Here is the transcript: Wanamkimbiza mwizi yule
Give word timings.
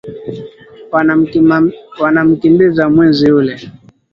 Wanamkimbiza 2.01 2.83
mwizi 2.93 3.23
yule 3.33 3.53